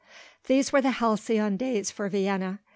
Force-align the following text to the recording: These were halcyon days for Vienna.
These 0.47 0.73
were 0.73 0.81
halcyon 0.81 1.57
days 1.57 1.91
for 1.91 2.09
Vienna. 2.09 2.57